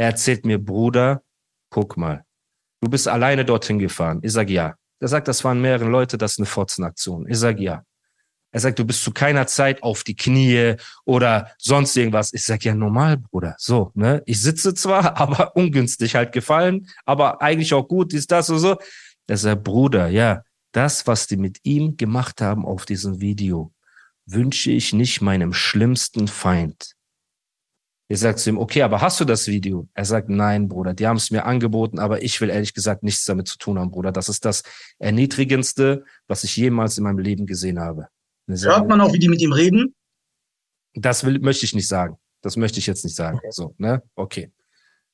Er 0.00 0.06
erzählt 0.06 0.46
mir, 0.46 0.56
Bruder, 0.56 1.22
guck 1.68 1.98
mal, 1.98 2.24
du 2.80 2.88
bist 2.88 3.06
alleine 3.06 3.44
dorthin 3.44 3.78
gefahren. 3.78 4.20
Ich 4.22 4.32
sag, 4.32 4.48
ja. 4.48 4.74
Er 4.98 5.08
sagt, 5.08 5.28
das 5.28 5.44
waren 5.44 5.60
mehrere 5.60 5.90
Leute, 5.90 6.16
das 6.16 6.32
ist 6.32 6.38
eine 6.38 6.46
Fotzenaktion. 6.46 7.28
Ich 7.28 7.36
sag, 7.36 7.60
ja. 7.60 7.84
Er 8.50 8.60
sagt, 8.60 8.78
du 8.78 8.86
bist 8.86 9.04
zu 9.04 9.12
keiner 9.12 9.46
Zeit 9.46 9.82
auf 9.82 10.02
die 10.02 10.16
Knie 10.16 10.76
oder 11.04 11.50
sonst 11.58 11.94
irgendwas. 11.98 12.32
Ich 12.32 12.44
sag, 12.44 12.64
ja, 12.64 12.74
normal, 12.74 13.18
Bruder. 13.18 13.56
So, 13.58 13.92
ne? 13.92 14.22
Ich 14.24 14.40
sitze 14.40 14.72
zwar, 14.72 15.16
aber 15.20 15.54
ungünstig 15.54 16.14
halt 16.14 16.32
gefallen, 16.32 16.88
aber 17.04 17.42
eigentlich 17.42 17.74
auch 17.74 17.86
gut, 17.86 18.14
ist 18.14 18.32
das 18.32 18.48
und 18.48 18.60
so. 18.60 18.78
Er 19.26 19.36
sagt, 19.36 19.64
Bruder, 19.64 20.08
ja, 20.08 20.44
das, 20.72 21.06
was 21.06 21.26
die 21.26 21.36
mit 21.36 21.58
ihm 21.62 21.98
gemacht 21.98 22.40
haben 22.40 22.64
auf 22.64 22.86
diesem 22.86 23.20
Video, 23.20 23.74
wünsche 24.24 24.70
ich 24.70 24.94
nicht 24.94 25.20
meinem 25.20 25.52
schlimmsten 25.52 26.26
Feind. 26.26 26.96
Ich 28.10 28.18
sage 28.18 28.34
zu 28.34 28.50
ihm, 28.50 28.58
okay, 28.58 28.82
aber 28.82 29.00
hast 29.00 29.20
du 29.20 29.24
das 29.24 29.46
Video? 29.46 29.86
Er 29.94 30.04
sagt, 30.04 30.28
nein, 30.28 30.68
Bruder, 30.68 30.94
die 30.94 31.06
haben 31.06 31.16
es 31.16 31.30
mir 31.30 31.44
angeboten, 31.46 32.00
aber 32.00 32.24
ich 32.24 32.40
will 32.40 32.50
ehrlich 32.50 32.74
gesagt 32.74 33.04
nichts 33.04 33.24
damit 33.24 33.46
zu 33.46 33.56
tun 33.56 33.78
haben, 33.78 33.92
Bruder. 33.92 34.10
Das 34.10 34.28
ist 34.28 34.44
das 34.44 34.64
Erniedrigendste, 34.98 36.04
was 36.26 36.42
ich 36.42 36.56
jemals 36.56 36.98
in 36.98 37.04
meinem 37.04 37.20
Leben 37.20 37.46
gesehen 37.46 37.78
habe. 37.78 38.08
Hört 38.48 38.88
man 38.88 39.00
auch, 39.00 39.12
wie 39.12 39.20
die 39.20 39.28
mit 39.28 39.40
ihm 39.40 39.52
reden? 39.52 39.94
Das 40.94 41.22
will, 41.22 41.38
möchte 41.38 41.64
ich 41.64 41.72
nicht 41.72 41.86
sagen. 41.86 42.18
Das 42.42 42.56
möchte 42.56 42.80
ich 42.80 42.88
jetzt 42.88 43.04
nicht 43.04 43.14
sagen. 43.14 43.38
So, 43.50 43.76
ne? 43.78 44.02
Okay. 44.16 44.50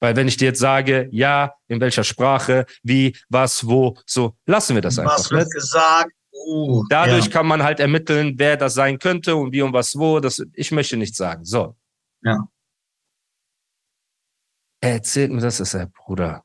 Weil 0.00 0.16
wenn 0.16 0.26
ich 0.26 0.38
dir 0.38 0.46
jetzt 0.46 0.60
sage, 0.60 1.10
ja, 1.12 1.52
in 1.68 1.82
welcher 1.82 2.02
Sprache, 2.02 2.64
wie, 2.82 3.14
was, 3.28 3.66
wo, 3.66 3.98
so, 4.06 4.38
lassen 4.46 4.74
wir 4.74 4.80
das 4.80 4.98
einfach. 4.98 5.18
Was 5.18 5.30
wird 5.30 5.48
ne? 5.48 5.52
gesagt? 5.52 6.12
Uh, 6.32 6.82
Dadurch 6.88 7.26
ja. 7.26 7.30
kann 7.30 7.46
man 7.46 7.62
halt 7.62 7.78
ermitteln, 7.78 8.36
wer 8.38 8.56
das 8.56 8.72
sein 8.72 8.98
könnte 8.98 9.36
und 9.36 9.52
wie 9.52 9.60
und 9.60 9.74
was 9.74 9.98
wo. 9.98 10.18
Das, 10.18 10.42
ich 10.54 10.72
möchte 10.72 10.96
nicht 10.96 11.14
sagen. 11.14 11.44
So. 11.44 11.76
Ja. 12.22 12.48
Er 14.86 14.92
erzählt 14.92 15.32
mir 15.32 15.40
das, 15.40 15.58
ist 15.58 15.74
er, 15.74 15.86
Bruder. 15.86 16.44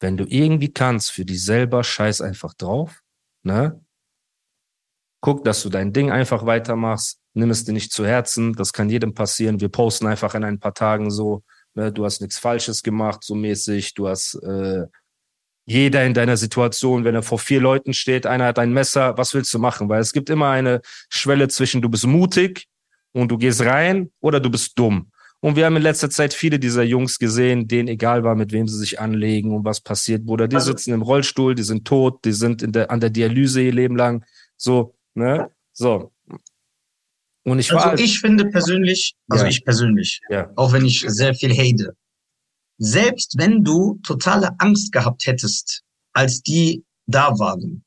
Wenn 0.00 0.16
du 0.16 0.24
irgendwie 0.26 0.72
kannst, 0.72 1.12
für 1.12 1.26
dich 1.26 1.44
selber 1.44 1.84
scheiß 1.84 2.22
einfach 2.22 2.54
drauf, 2.54 3.02
ne? 3.42 3.78
Guck, 5.20 5.44
dass 5.44 5.62
du 5.62 5.68
dein 5.68 5.92
Ding 5.92 6.10
einfach 6.10 6.46
weitermachst. 6.46 7.20
Nimm 7.34 7.50
es 7.50 7.66
dir 7.66 7.72
nicht 7.72 7.92
zu 7.92 8.06
Herzen. 8.06 8.54
Das 8.54 8.72
kann 8.72 8.88
jedem 8.88 9.12
passieren. 9.12 9.60
Wir 9.60 9.68
posten 9.68 10.06
einfach 10.06 10.34
in 10.34 10.44
ein 10.44 10.60
paar 10.60 10.72
Tagen 10.72 11.10
so, 11.10 11.42
ne, 11.74 11.92
du 11.92 12.06
hast 12.06 12.22
nichts 12.22 12.38
Falsches 12.38 12.82
gemacht, 12.82 13.22
so 13.22 13.34
mäßig. 13.34 13.92
Du 13.92 14.08
hast 14.08 14.36
äh, 14.42 14.86
jeder 15.66 16.06
in 16.06 16.14
deiner 16.14 16.38
Situation, 16.38 17.04
wenn 17.04 17.14
er 17.14 17.22
vor 17.22 17.38
vier 17.38 17.60
Leuten 17.60 17.92
steht, 17.92 18.24
einer 18.24 18.46
hat 18.46 18.58
ein 18.58 18.72
Messer, 18.72 19.18
was 19.18 19.34
willst 19.34 19.52
du 19.52 19.58
machen? 19.58 19.90
Weil 19.90 20.00
es 20.00 20.14
gibt 20.14 20.30
immer 20.30 20.48
eine 20.48 20.80
Schwelle 21.10 21.48
zwischen 21.48 21.82
du 21.82 21.90
bist 21.90 22.06
mutig 22.06 22.66
und 23.12 23.30
du 23.30 23.36
gehst 23.36 23.60
rein 23.60 24.10
oder 24.20 24.40
du 24.40 24.48
bist 24.48 24.78
dumm. 24.78 25.10
Und 25.44 25.56
wir 25.56 25.66
haben 25.66 25.76
in 25.76 25.82
letzter 25.82 26.08
Zeit 26.08 26.32
viele 26.32 26.58
dieser 26.58 26.82
Jungs 26.84 27.18
gesehen, 27.18 27.68
denen 27.68 27.88
egal 27.88 28.24
war, 28.24 28.34
mit 28.34 28.52
wem 28.52 28.66
sie 28.66 28.78
sich 28.78 28.98
anlegen 28.98 29.54
und 29.54 29.64
was 29.64 29.80
passiert, 29.80 30.24
Bruder. 30.24 30.48
Die 30.48 30.56
also, 30.56 30.72
sitzen 30.72 30.94
im 30.94 31.02
Rollstuhl, 31.02 31.54
die 31.54 31.62
sind 31.62 31.86
tot, 31.86 32.24
die 32.24 32.32
sind 32.32 32.62
in 32.62 32.72
der, 32.72 32.90
an 32.90 33.00
der 33.00 33.10
Dialyse 33.10 33.60
ihr 33.60 33.72
Leben 33.72 33.96
lang. 33.96 34.24
So, 34.56 34.94
Ne? 35.14 35.50
So. 35.72 36.12
Und 37.44 37.58
ich 37.58 37.70
war. 37.72 37.90
Also 37.90 38.02
ich 38.02 38.20
finde 38.20 38.46
persönlich, 38.46 39.14
also 39.28 39.44
ja. 39.44 39.50
ich 39.50 39.64
persönlich, 39.64 40.20
ja. 40.28 40.50
auch 40.56 40.72
wenn 40.72 40.84
ich 40.84 41.04
sehr 41.06 41.34
viel 41.34 41.52
hate, 41.52 41.96
selbst 42.78 43.34
wenn 43.38 43.62
du 43.62 44.00
totale 44.02 44.50
Angst 44.58 44.92
gehabt 44.92 45.26
hättest, 45.26 45.82
als 46.12 46.42
die 46.42 46.84
da 47.06 47.38
waren, 47.38 47.83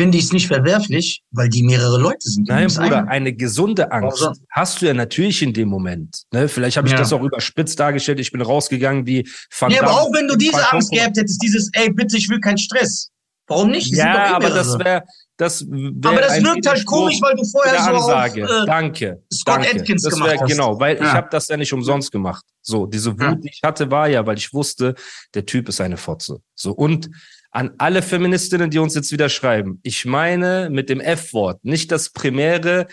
finde 0.00 0.16
ich 0.16 0.24
es 0.24 0.32
nicht 0.32 0.46
verwerflich, 0.46 1.22
weil 1.30 1.50
die 1.50 1.62
mehrere 1.62 1.98
Leute 1.98 2.26
sind. 2.26 2.48
Nein, 2.48 2.68
Bruder, 2.68 3.00
eine. 3.00 3.10
eine 3.10 3.32
gesunde 3.34 3.92
Angst 3.92 4.22
also, 4.22 4.40
hast 4.50 4.80
du 4.80 4.86
ja 4.86 4.94
natürlich 4.94 5.42
in 5.42 5.52
dem 5.52 5.68
Moment. 5.68 6.22
Ne? 6.32 6.48
Vielleicht 6.48 6.78
habe 6.78 6.86
ich 6.88 6.94
ja. 6.94 7.00
das 7.00 7.12
auch 7.12 7.22
überspitzt 7.22 7.78
dargestellt. 7.78 8.18
Ich 8.18 8.32
bin 8.32 8.40
rausgegangen 8.40 9.04
wie 9.04 9.28
Van 9.58 9.70
Ja, 9.70 9.82
aber 9.82 10.00
auch 10.00 10.10
wenn 10.14 10.26
du 10.26 10.36
diese 10.36 10.72
Angst 10.72 10.90
gehabt 10.90 11.18
hättest, 11.18 11.42
dieses, 11.42 11.68
ey, 11.74 11.92
bitte, 11.92 12.16
ich 12.16 12.30
will 12.30 12.40
keinen 12.40 12.56
Stress. 12.56 13.10
Warum 13.46 13.70
nicht? 13.70 13.92
Die 13.92 13.96
ja, 13.96 14.30
eh 14.30 14.30
aber 14.30 14.48
das 14.48 14.78
wäre, 14.78 15.02
das 15.36 15.62
Aber 15.62 16.20
das 16.20 16.42
wirkt 16.42 16.66
halt 16.66 16.86
komisch, 16.86 17.20
weil 17.20 17.34
du 17.34 17.44
vorher 17.44 17.82
so 17.82 17.90
Ansage. 17.90 18.44
Auf, 18.44 18.62
äh, 18.62 18.66
danke, 18.66 19.22
Scott 19.30 19.56
danke. 19.56 19.80
Atkins 19.80 20.02
das 20.02 20.14
gemacht 20.14 20.38
hast. 20.40 20.48
Genau, 20.48 20.80
weil 20.80 20.96
ja. 20.96 21.02
ich 21.02 21.12
habe 21.12 21.28
das 21.30 21.48
ja 21.48 21.58
nicht 21.58 21.72
umsonst 21.74 22.10
gemacht. 22.10 22.44
So, 22.62 22.86
diese 22.86 23.12
Wut, 23.12 23.20
ja. 23.20 23.34
die 23.34 23.50
ich 23.52 23.60
hatte, 23.62 23.90
war 23.90 24.08
ja, 24.08 24.24
weil 24.24 24.38
ich 24.38 24.54
wusste, 24.54 24.94
der 25.34 25.44
Typ 25.44 25.68
ist 25.68 25.80
eine 25.82 25.98
Fotze. 25.98 26.40
So, 26.54 26.72
und 26.72 27.10
an 27.50 27.72
alle 27.78 28.02
Feministinnen, 28.02 28.70
die 28.70 28.78
uns 28.78 28.94
jetzt 28.94 29.12
wieder 29.12 29.28
schreiben, 29.28 29.80
ich 29.82 30.04
meine 30.04 30.68
mit 30.70 30.88
dem 30.88 31.00
F-Wort 31.00 31.64
nicht 31.64 31.90
das 31.90 32.10
primäre 32.10 32.86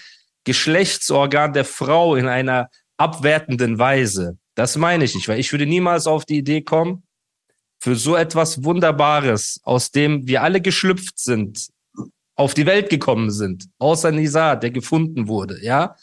Geschlechtsorgan 0.43 1.53
der 1.53 1.65
Frau 1.65 2.15
in 2.15 2.27
einer 2.27 2.69
abwertenden 2.97 3.77
Weise. 3.77 4.37
Das 4.55 4.75
meine 4.75 5.03
ich 5.03 5.13
nicht, 5.13 5.27
weil 5.27 5.39
ich 5.39 5.51
würde 5.51 5.67
niemals 5.67 6.07
auf 6.07 6.25
die 6.25 6.37
Idee 6.37 6.61
kommen, 6.61 7.03
für 7.79 7.95
so 7.95 8.15
etwas 8.15 8.63
Wunderbares, 8.63 9.59
aus 9.63 9.91
dem 9.91 10.27
wir 10.27 10.41
alle 10.41 10.61
geschlüpft 10.61 11.19
sind, 11.19 11.67
auf 12.35 12.53
die 12.53 12.65
Welt 12.65 12.89
gekommen 12.89 13.29
sind, 13.29 13.67
außer 13.77 14.11
Nisa, 14.11 14.55
der 14.55 14.71
gefunden 14.71 15.27
wurde, 15.27 15.63
ja, 15.63 15.95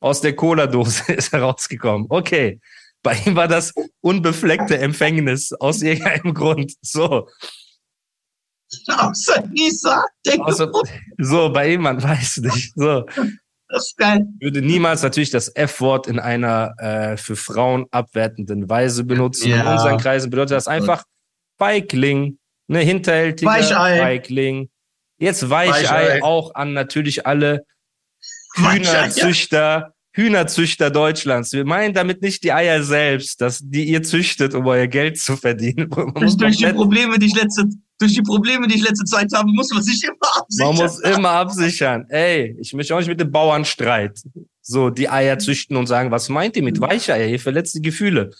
aus 0.00 0.20
der 0.20 0.36
Cola-Dose 0.36 1.12
ist 1.12 1.32
er 1.32 1.42
rausgekommen. 1.42 2.06
Okay, 2.08 2.60
bei 3.02 3.14
ihm 3.24 3.36
war 3.36 3.48
das 3.48 3.72
unbefleckte 4.00 4.78
Empfängnis 4.78 5.52
aus 5.52 5.82
irgendeinem 5.82 6.34
Grund. 6.34 6.74
So. 6.82 7.28
Außer 8.88 9.42
der 10.26 10.40
außer, 10.40 10.70
So, 11.18 11.50
bei 11.50 11.72
ihm, 11.72 11.82
man 11.82 12.02
weiß 12.02 12.38
nicht. 12.38 12.72
So. 12.74 13.04
Das 13.68 13.86
ist 13.86 13.96
geil. 13.98 14.26
Ich 14.38 14.46
würde 14.46 14.62
niemals 14.62 15.02
natürlich 15.02 15.30
das 15.30 15.54
F-Wort 15.54 16.06
in 16.06 16.18
einer 16.18 16.74
äh, 16.78 17.16
für 17.16 17.36
Frauen 17.36 17.86
abwertenden 17.90 18.68
Weise 18.68 19.04
benutzen. 19.04 19.50
Ja. 19.50 19.60
In 19.60 19.66
unseren 19.66 19.98
Kreisen 19.98 20.30
bedeutet 20.30 20.56
das 20.56 20.68
einfach 20.68 21.04
Feigling, 21.58 22.38
ne, 22.66 22.78
hinterhältiger 22.80 23.50
Feigling. 23.50 24.70
Jetzt 25.18 25.50
Weichei, 25.50 25.82
Weichei 25.82 26.22
auch 26.22 26.54
an 26.54 26.72
natürlich 26.72 27.26
alle 27.26 27.64
Hühnerzüchter, 28.54 29.92
Hühnerzüchter 30.12 30.90
Deutschlands. 30.90 31.52
Wir 31.52 31.64
meinen 31.64 31.92
damit 31.92 32.22
nicht 32.22 32.44
die 32.44 32.52
Eier 32.52 32.82
selbst, 32.82 33.40
dass 33.40 33.60
die 33.62 33.84
ihr 33.84 34.02
züchtet, 34.02 34.54
um 34.54 34.66
euer 34.66 34.86
Geld 34.86 35.18
zu 35.18 35.36
verdienen. 35.36 35.90
durch, 36.14 36.36
durch 36.36 36.56
die 36.56 36.72
Probleme, 36.72 37.18
die 37.18 37.26
ich 37.26 37.34
letzte, 37.34 37.68
durch 37.98 38.14
die 38.14 38.22
Probleme, 38.22 38.66
die 38.68 38.76
ich 38.76 38.82
letzte 38.82 39.04
Zeit 39.04 39.32
habe, 39.34 39.50
muss 39.50 39.70
man 39.72 39.82
sich 39.82 40.02
immer 40.04 40.36
absichern. 40.36 40.66
Man 40.66 40.76
muss 40.76 41.00
immer 41.00 41.30
absichern. 41.30 42.06
Ey, 42.08 42.56
ich 42.60 42.72
möchte 42.72 42.94
auch 42.94 42.98
nicht 42.98 43.08
mit 43.08 43.20
dem 43.20 43.30
Bauern 43.30 43.64
streiten. 43.64 44.48
So, 44.62 44.90
die 44.90 45.08
Eier 45.08 45.38
züchten 45.38 45.76
und 45.76 45.86
sagen, 45.86 46.10
was 46.10 46.28
meint 46.28 46.56
ihr 46.56 46.62
mit 46.62 46.80
Weicheier? 46.80 47.26
Ihr 47.26 47.40
verletzt 47.40 47.74
die 47.74 47.82
Gefühle. 47.82 48.30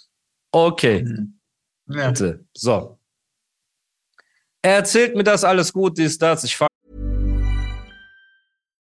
Okay. 0.52 1.02
Mhm. 1.02 1.40
Ja. 1.88 2.10
Bitte. 2.10 2.44
So. 2.54 2.98
Er 4.62 4.76
erzählt 4.76 5.16
mir 5.16 5.24
das 5.24 5.44
alles 5.44 5.72
gut, 5.72 5.98
ist 5.98 6.20
das. 6.20 6.44
Ich 6.44 6.58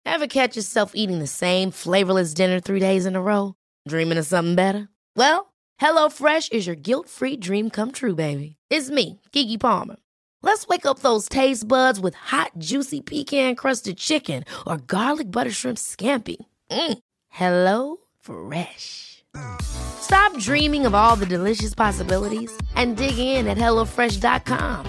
Ever 0.04 0.26
catch 0.26 0.56
yourself 0.56 0.92
eating 0.94 1.20
the 1.20 1.26
same 1.26 1.70
flavorless 1.70 2.34
dinner 2.34 2.60
three 2.60 2.80
days 2.80 3.06
in 3.06 3.14
a 3.14 3.20
row? 3.20 3.54
Dreaming 3.88 4.18
of 4.18 4.26
something 4.26 4.56
better? 4.56 4.88
Well, 5.16 5.52
HelloFresh 5.80 6.52
is 6.52 6.66
your 6.66 6.76
guilt-free 6.76 7.36
dream 7.36 7.70
come 7.70 7.92
true, 7.92 8.14
baby. 8.14 8.56
It's 8.70 8.90
me, 8.90 9.20
Kiki 9.32 9.56
Palmer. 9.56 9.96
Let's 10.42 10.66
wake 10.68 10.86
up 10.86 11.00
those 11.00 11.28
taste 11.28 11.68
buds 11.68 12.00
with 12.00 12.14
hot, 12.14 12.52
juicy 12.58 13.02
pecan-crusted 13.02 13.98
chicken 13.98 14.44
or 14.66 14.78
garlic 14.78 15.30
butter 15.30 15.50
shrimp 15.50 15.78
scampi. 15.78 16.36
Mm. 16.70 16.98
Hello 17.28 17.98
Fresh. 18.20 19.22
Stop 19.62 20.36
dreaming 20.38 20.86
of 20.86 20.94
all 20.94 21.14
the 21.16 21.26
delicious 21.26 21.74
possibilities 21.74 22.50
and 22.74 22.96
dig 22.96 23.18
in 23.18 23.46
at 23.46 23.58
HelloFresh.com. 23.58 24.86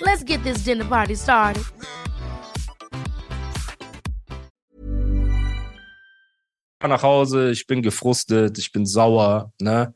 Let's 0.00 0.22
get 0.24 0.42
this 0.44 0.58
dinner 0.58 0.84
party 0.84 1.14
started. 1.14 1.64
Nach 6.82 7.02
Hause, 7.02 7.50
ich 7.50 7.66
bin 7.66 7.82
gefrustet, 7.82 8.58
ich 8.58 8.70
bin 8.70 8.86
sauer, 8.86 9.50
ne? 9.60 9.92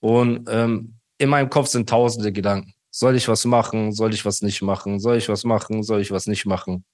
Und 0.00 0.48
ähm, 0.48 0.94
in 1.18 1.28
meinem 1.28 1.50
Kopf 1.50 1.68
sind 1.68 1.86
tausende 1.86 2.32
Gedanken. 2.32 2.72
Soll 2.90 3.16
ich 3.16 3.28
was 3.28 3.44
machen? 3.44 3.92
Soll 3.92 4.14
ich 4.14 4.24
was 4.24 4.42
nicht 4.42 4.62
machen? 4.62 5.00
Soll 5.00 5.16
ich 5.16 5.28
was 5.28 5.44
machen? 5.44 5.82
Soll 5.82 6.00
ich 6.00 6.10
was 6.10 6.26
nicht 6.26 6.46
machen? 6.46 6.84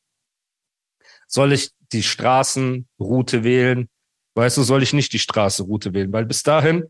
Soll 1.26 1.52
ich 1.52 1.70
die 1.92 2.02
Straßenroute 2.02 3.44
wählen? 3.44 3.88
Weißt 4.34 4.56
du, 4.58 4.62
soll 4.62 4.82
ich 4.82 4.92
nicht 4.92 5.12
die 5.12 5.18
Straßenroute 5.18 5.94
wählen? 5.94 6.12
Weil 6.12 6.26
bis 6.26 6.42
dahin 6.42 6.84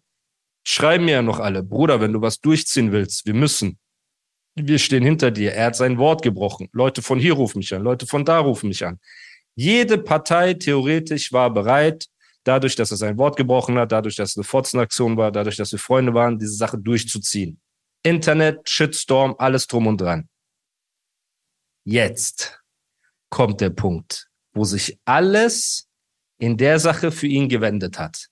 schreiben 0.64 1.04
mir 1.04 1.12
ja 1.12 1.22
noch 1.22 1.38
alle, 1.38 1.62
Bruder, 1.62 2.00
wenn 2.00 2.12
du 2.12 2.20
was 2.20 2.40
durchziehen 2.40 2.90
willst, 2.92 3.24
wir 3.26 3.34
müssen 3.34 3.78
wir 4.56 4.78
stehen 4.78 5.02
hinter 5.02 5.30
dir. 5.30 5.52
Er 5.52 5.66
hat 5.66 5.76
sein 5.76 5.98
Wort 5.98 6.22
gebrochen. 6.22 6.68
Leute 6.72 7.02
von 7.02 7.18
hier 7.18 7.34
rufen 7.34 7.58
mich 7.58 7.74
an, 7.74 7.82
Leute 7.82 8.06
von 8.06 8.24
da 8.24 8.40
rufen 8.40 8.68
mich 8.68 8.84
an. 8.84 8.98
Jede 9.54 9.98
Partei 9.98 10.54
theoretisch 10.54 11.32
war 11.32 11.52
bereit, 11.52 12.06
dadurch, 12.44 12.74
dass 12.74 12.90
er 12.90 12.96
sein 12.96 13.18
Wort 13.18 13.36
gebrochen 13.36 13.78
hat, 13.78 13.92
dadurch, 13.92 14.16
dass 14.16 14.30
es 14.30 14.36
eine 14.36 14.44
Fotzenaktion 14.44 15.16
war, 15.16 15.30
dadurch, 15.30 15.56
dass 15.56 15.72
wir 15.72 15.78
Freunde 15.78 16.14
waren, 16.14 16.38
diese 16.38 16.54
Sache 16.54 16.78
durchzuziehen. 16.78 17.60
Internet, 18.06 18.68
Shitstorm, 18.70 19.34
alles 19.38 19.66
drum 19.66 19.88
und 19.88 20.00
dran. 20.00 20.28
Jetzt 21.84 22.62
kommt 23.30 23.60
der 23.60 23.70
Punkt, 23.70 24.28
wo 24.54 24.62
sich 24.62 25.00
alles 25.04 25.88
in 26.38 26.56
der 26.56 26.78
Sache 26.78 27.10
für 27.10 27.26
ihn 27.26 27.48
gewendet 27.48 27.98
hat. 27.98 28.28